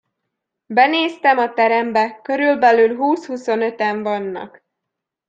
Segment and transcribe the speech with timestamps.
[0.65, 4.63] Benéztem a terembe, körülbelül húsz-huszonöten vannak.